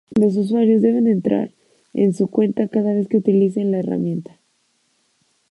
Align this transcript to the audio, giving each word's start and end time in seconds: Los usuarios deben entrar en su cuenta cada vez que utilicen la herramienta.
Los 0.19 0.35
usuarios 0.35 0.81
deben 0.81 1.05
entrar 1.05 1.51
en 1.93 2.15
su 2.15 2.27
cuenta 2.27 2.67
cada 2.69 2.91
vez 2.91 3.07
que 3.07 3.17
utilicen 3.17 3.69
la 3.69 3.77
herramienta. 3.81 4.39